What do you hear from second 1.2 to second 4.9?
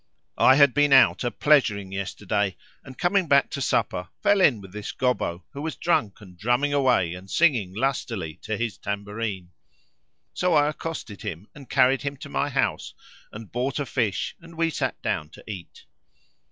a pleasuring yesterday and, coming back to supper, fell in with